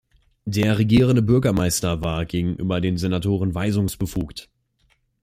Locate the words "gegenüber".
2.25-2.81